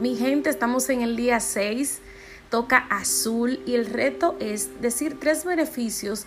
[0.00, 1.98] Mi gente, estamos en el día 6,
[2.48, 6.24] toca azul y el reto es decir tres beneficios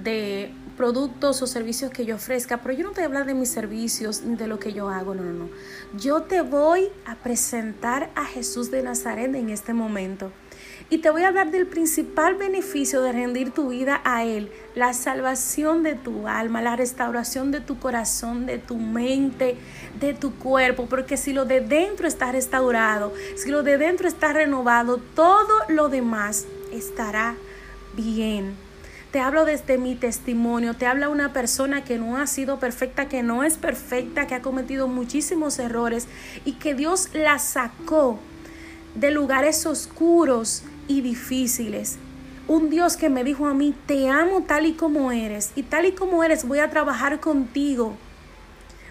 [0.00, 3.34] de productos o servicios que yo ofrezca, pero yo no te voy a hablar de
[3.34, 5.48] mis servicios ni de lo que yo hago, no, no, no.
[5.98, 10.30] Yo te voy a presentar a Jesús de Nazaret en este momento.
[10.88, 14.94] Y te voy a hablar del principal beneficio de rendir tu vida a Él, la
[14.94, 19.56] salvación de tu alma, la restauración de tu corazón, de tu mente,
[19.98, 24.32] de tu cuerpo, porque si lo de dentro está restaurado, si lo de dentro está
[24.32, 27.34] renovado, todo lo demás estará
[27.96, 28.54] bien.
[29.10, 33.24] Te hablo desde mi testimonio, te habla una persona que no ha sido perfecta, que
[33.24, 36.06] no es perfecta, que ha cometido muchísimos errores
[36.44, 38.20] y que Dios la sacó
[38.94, 41.98] de lugares oscuros y difíciles.
[42.48, 45.86] Un Dios que me dijo a mí, te amo tal y como eres, y tal
[45.86, 47.96] y como eres voy a trabajar contigo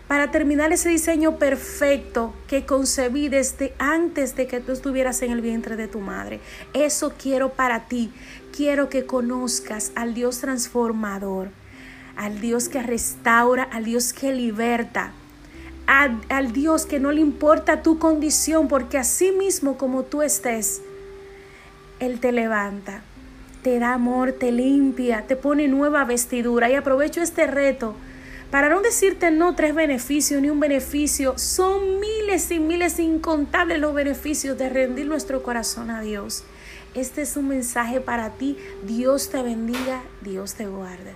[0.07, 5.41] para terminar ese diseño perfecto que concebí desde antes de que tú estuvieras en el
[5.41, 6.39] vientre de tu madre.
[6.73, 8.11] Eso quiero para ti.
[8.55, 11.49] Quiero que conozcas al Dios transformador,
[12.15, 15.11] al Dios que restaura, al Dios que liberta,
[15.87, 20.81] al, Dios que no le importa tu condición, porque así mismo como tú estés,
[22.05, 23.01] él te levanta,
[23.61, 26.69] te da amor, te limpia, te pone nueva vestidura.
[26.69, 27.95] Y aprovecho este reto
[28.51, 31.37] para no decirte no tres beneficios ni un beneficio.
[31.37, 36.43] Son miles y miles incontables los beneficios de rendir nuestro corazón a Dios.
[36.93, 38.57] Este es un mensaje para ti.
[38.85, 41.13] Dios te bendiga, Dios te guarde.